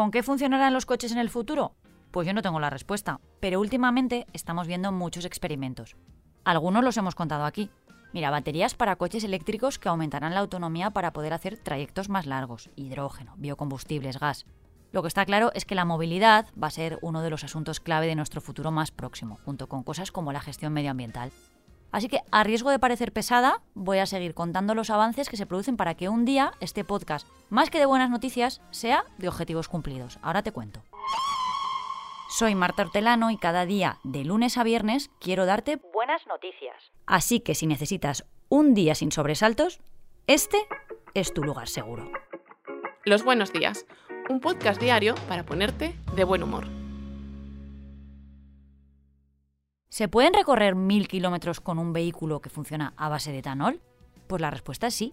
[0.00, 1.74] ¿Con qué funcionarán los coches en el futuro?
[2.10, 5.94] Pues yo no tengo la respuesta, pero últimamente estamos viendo muchos experimentos.
[6.42, 7.70] Algunos los hemos contado aquí.
[8.14, 12.70] Mira, baterías para coches eléctricos que aumentarán la autonomía para poder hacer trayectos más largos,
[12.76, 14.46] hidrógeno, biocombustibles, gas.
[14.90, 17.78] Lo que está claro es que la movilidad va a ser uno de los asuntos
[17.78, 21.30] clave de nuestro futuro más próximo, junto con cosas como la gestión medioambiental.
[21.92, 25.46] Así que, a riesgo de parecer pesada, voy a seguir contando los avances que se
[25.46, 29.68] producen para que un día este podcast, más que de buenas noticias, sea de objetivos
[29.68, 30.18] cumplidos.
[30.22, 30.82] Ahora te cuento.
[32.28, 36.76] Soy Marta Hortelano y cada día, de lunes a viernes, quiero darte buenas noticias.
[37.06, 39.80] Así que si necesitas un día sin sobresaltos,
[40.28, 40.58] este
[41.14, 42.10] es tu lugar seguro.
[43.04, 43.84] Los buenos días,
[44.28, 46.79] un podcast diario para ponerte de buen humor.
[49.92, 53.80] ¿Se pueden recorrer mil kilómetros con un vehículo que funciona a base de etanol?
[54.28, 55.12] Pues la respuesta es sí.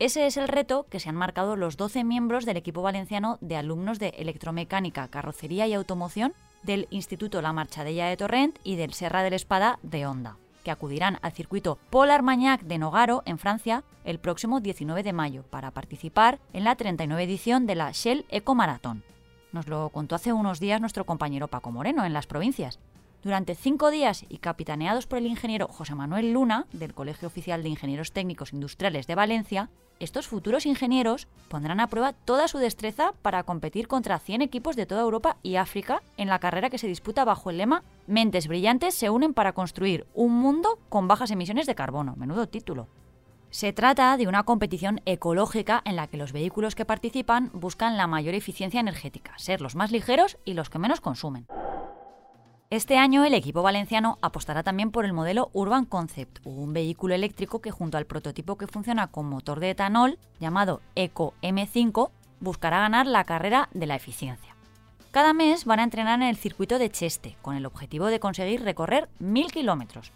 [0.00, 3.56] Ese es el reto que se han marcado los 12 miembros del equipo valenciano de
[3.56, 9.22] alumnos de electromecánica, carrocería y automoción del Instituto La Marchadella de Torrent y del Serra
[9.22, 14.18] del Espada de Honda, que acudirán al circuito Polar Magnac de Nogaro, en Francia, el
[14.18, 19.04] próximo 19 de mayo, para participar en la 39 edición de la Shell Eco Marathon.
[19.52, 22.80] Nos lo contó hace unos días nuestro compañero Paco Moreno en las provincias.
[23.22, 27.68] Durante cinco días y capitaneados por el ingeniero José Manuel Luna, del Colegio Oficial de
[27.68, 33.42] Ingenieros Técnicos Industriales de Valencia, estos futuros ingenieros pondrán a prueba toda su destreza para
[33.42, 37.24] competir contra 100 equipos de toda Europa y África en la carrera que se disputa
[37.24, 41.74] bajo el lema Mentes brillantes se unen para construir un mundo con bajas emisiones de
[41.74, 42.14] carbono.
[42.16, 42.86] Menudo título.
[43.50, 48.06] Se trata de una competición ecológica en la que los vehículos que participan buscan la
[48.06, 51.46] mayor eficiencia energética, ser los más ligeros y los que menos consumen.
[52.70, 57.62] Este año el equipo valenciano apostará también por el modelo Urban Concept, un vehículo eléctrico
[57.62, 62.10] que junto al prototipo que funciona con motor de etanol, llamado Eco M5,
[62.40, 64.54] buscará ganar la carrera de la eficiencia.
[65.12, 68.62] Cada mes van a entrenar en el circuito de Cheste, con el objetivo de conseguir
[68.62, 70.12] recorrer 1.000 kilómetros.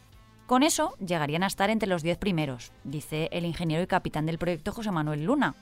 [0.47, 4.37] Con eso llegarían a estar entre los 10 primeros, dice el ingeniero y capitán del
[4.37, 5.55] proyecto José Manuel Luna,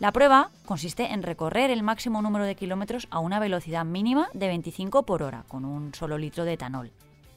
[0.00, 4.48] la prueba consiste en recorrer el máximo número de kilómetros a una velocidad mínima de
[4.48, 6.90] 25 por hora, con un solo litro de etanol.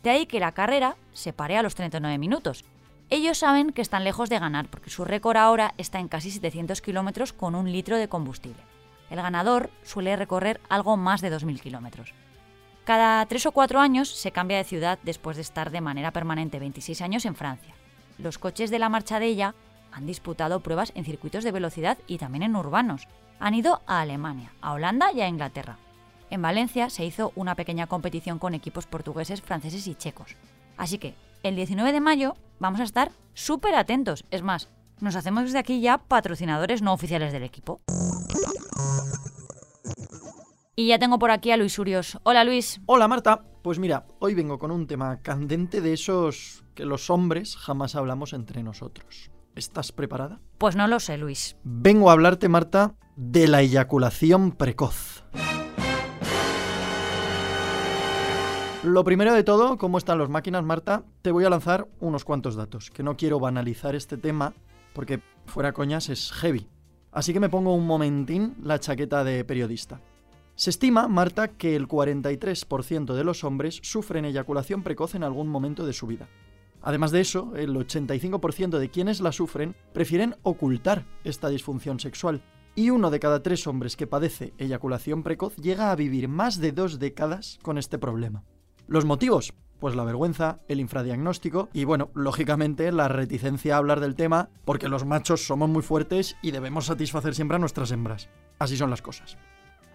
[0.03, 2.65] De ahí que la carrera se pare a los 39 minutos.
[3.09, 6.81] Ellos saben que están lejos de ganar porque su récord ahora está en casi 700
[6.81, 8.61] kilómetros con un litro de combustible.
[9.09, 12.13] El ganador suele recorrer algo más de 2.000 kilómetros.
[12.83, 16.59] Cada tres o cuatro años se cambia de ciudad después de estar de manera permanente
[16.59, 17.75] 26 años en Francia.
[18.17, 19.55] Los coches de la marcha de ella
[19.97, 23.07] han disputado pruebas en circuitos de velocidad y también en urbanos.
[23.39, 25.79] Han ido a Alemania, a Holanda y a Inglaterra.
[26.29, 30.35] En Valencia se hizo una pequeña competición con equipos portugueses, franceses y checos.
[30.77, 34.23] Así que el 19 de mayo vamos a estar súper atentos.
[34.29, 34.69] Es más,
[35.01, 37.81] nos hacemos desde aquí ya patrocinadores no oficiales del equipo.
[40.75, 42.19] Y ya tengo por aquí a Luis Urios.
[42.21, 42.81] Hola Luis.
[42.85, 43.43] Hola Marta.
[43.63, 48.33] Pues mira, hoy vengo con un tema candente de esos que los hombres jamás hablamos
[48.33, 49.31] entre nosotros.
[49.57, 50.39] ¿Estás preparada?
[50.59, 51.57] Pues no lo sé, Luis.
[51.63, 55.23] Vengo a hablarte, Marta, de la eyaculación precoz.
[58.83, 61.03] Lo primero de todo, ¿cómo están las máquinas, Marta?
[61.23, 64.53] Te voy a lanzar unos cuantos datos, que no quiero banalizar este tema,
[64.93, 66.69] porque fuera coñas es heavy.
[67.11, 70.01] Así que me pongo un momentín la chaqueta de periodista.
[70.53, 75.83] Se estima, Marta, que el 43% de los hombres sufren eyaculación precoz en algún momento
[75.85, 76.27] de su vida.
[76.81, 82.41] Además de eso, el 85% de quienes la sufren prefieren ocultar esta disfunción sexual.
[82.75, 86.71] Y uno de cada tres hombres que padece eyaculación precoz llega a vivir más de
[86.71, 88.43] dos décadas con este problema.
[88.87, 89.53] ¿Los motivos?
[89.79, 94.89] Pues la vergüenza, el infradiagnóstico y bueno, lógicamente la reticencia a hablar del tema porque
[94.89, 98.29] los machos somos muy fuertes y debemos satisfacer siempre a nuestras hembras.
[98.59, 99.37] Así son las cosas.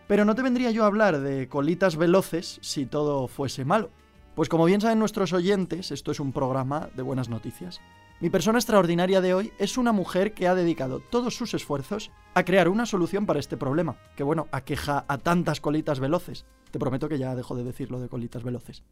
[0.06, 3.90] Pero no te vendría yo a hablar de colitas veloces si todo fuese malo.
[4.34, 7.82] Pues como bien saben nuestros oyentes, esto es un programa de buenas noticias.
[8.18, 12.42] Mi persona extraordinaria de hoy es una mujer que ha dedicado todos sus esfuerzos a
[12.44, 16.46] crear una solución para este problema, que bueno, aqueja a tantas colitas veloces.
[16.70, 18.84] Te prometo que ya dejo de decirlo de colitas veloces.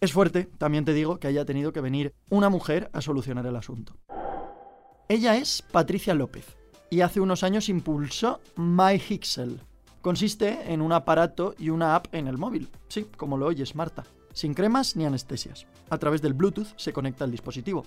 [0.00, 3.56] Es fuerte, también te digo, que haya tenido que venir una mujer a solucionar el
[3.56, 3.98] asunto.
[5.10, 6.56] Ella es Patricia López
[6.88, 9.60] y hace unos años impulsó MyHixel.
[10.00, 12.70] Consiste en un aparato y una app en el móvil.
[12.88, 14.04] Sí, como lo oyes, Marta
[14.36, 15.66] sin cremas ni anestesias.
[15.88, 17.86] A través del Bluetooth se conecta el dispositivo.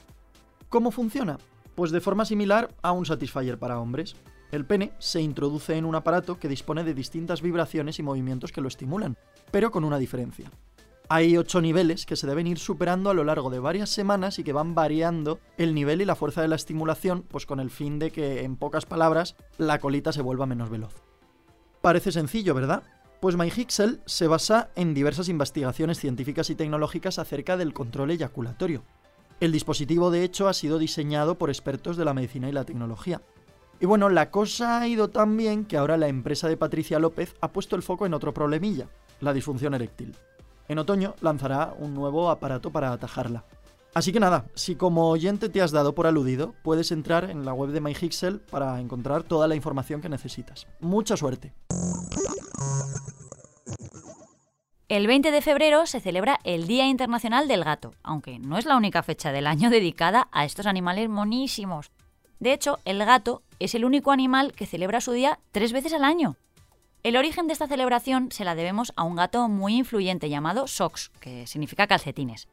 [0.68, 1.38] ¿Cómo funciona?
[1.76, 4.16] Pues de forma similar a un Satisfyer para hombres.
[4.52, 8.62] El pene se introduce en un aparato que dispone de distintas vibraciones y movimientos que
[8.62, 9.16] lo estimulan,
[9.52, 10.50] pero con una diferencia.
[11.08, 14.44] Hay ocho niveles que se deben ir superando a lo largo de varias semanas y
[14.44, 18.00] que van variando el nivel y la fuerza de la estimulación, pues con el fin
[18.00, 20.96] de que, en pocas palabras, la colita se vuelva menos veloz.
[21.82, 22.82] Parece sencillo, ¿verdad?
[23.20, 28.84] Pues MyHixel se basa en diversas investigaciones científicas y tecnológicas acerca del control eyaculatorio.
[29.42, 33.22] El dispositivo, de hecho, ha sido diseñado por expertos de la medicina y la tecnología.
[33.82, 37.36] Y bueno, la cosa ha ido tan bien que ahora la empresa de Patricia López
[37.42, 38.88] ha puesto el foco en otro problemilla,
[39.20, 40.16] la disfunción eréctil.
[40.70, 43.44] En otoño lanzará un nuevo aparato para atajarla.
[43.94, 47.54] Así que nada, si como oyente te has dado por aludido, puedes entrar en la
[47.54, 50.68] web de MyHixel para encontrar toda la información que necesitas.
[50.80, 51.54] Mucha suerte.
[54.90, 58.76] El 20 de febrero se celebra el Día Internacional del Gato, aunque no es la
[58.76, 61.92] única fecha del año dedicada a estos animales monísimos.
[62.40, 66.04] De hecho, el gato es el único animal que celebra su día tres veces al
[66.04, 66.38] año.
[67.04, 71.12] El origen de esta celebración se la debemos a un gato muy influyente llamado Sox,
[71.20, 72.48] que significa calcetines.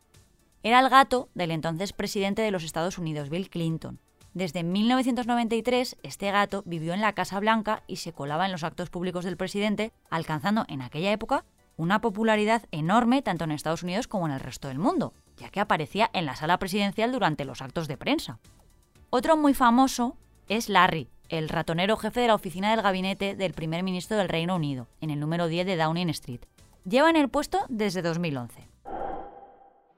[0.63, 3.99] Era el gato del entonces presidente de los Estados Unidos, Bill Clinton.
[4.35, 8.91] Desde 1993, este gato vivió en la Casa Blanca y se colaba en los actos
[8.91, 11.47] públicos del presidente, alcanzando en aquella época
[11.77, 15.61] una popularidad enorme tanto en Estados Unidos como en el resto del mundo, ya que
[15.61, 18.39] aparecía en la sala presidencial durante los actos de prensa.
[19.11, 20.17] Otro muy famoso
[20.49, 24.57] es Larry, el ratonero jefe de la oficina del gabinete del primer ministro del Reino
[24.57, 26.41] Unido, en el número 10 de Downing Street.
[26.85, 28.69] Lleva en el puesto desde 2011.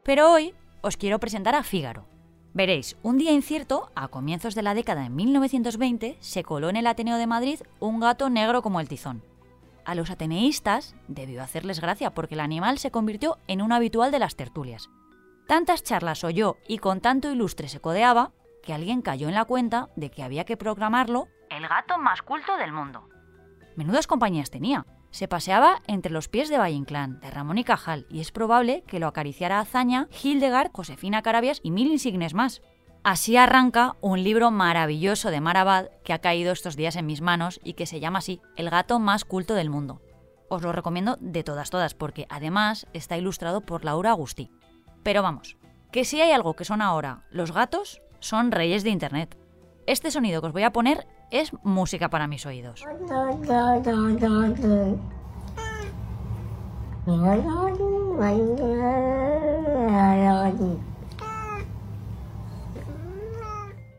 [0.03, 2.07] Pero hoy os quiero presentar a Fígaro.
[2.55, 6.87] Veréis, un día incierto, a comienzos de la década de 1920, se coló en el
[6.87, 9.23] Ateneo de Madrid un gato negro como el tizón,
[9.89, 14.19] a los ateneístas debió hacerles gracia porque el animal se convirtió en un habitual de
[14.19, 14.91] las tertulias.
[15.47, 18.33] Tantas charlas oyó y con tanto ilustre se codeaba
[18.63, 22.59] que alguien cayó en la cuenta de que había que programarlo el gato más culto
[22.59, 23.09] del mundo.
[23.77, 24.85] Menudas compañías tenía.
[25.11, 28.85] Se paseaba entre los pies de Valle Inclán, de Ramón y Cajal, y es probable
[28.87, 32.61] que lo acariciara Azaña, Hildegard, Josefina Carabias y mil insignes más.
[33.05, 37.61] Así arranca un libro maravilloso de Marabad que ha caído estos días en mis manos
[37.63, 40.03] y que se llama así, El gato más culto del mundo.
[40.49, 44.51] Os lo recomiendo de todas, todas, porque además está ilustrado por Laura Agustí.
[45.03, 45.57] Pero vamos,
[45.93, 49.39] que si hay algo que son ahora los gatos, son reyes de Internet.
[49.87, 52.85] Este sonido que os voy a poner es música para mis oídos.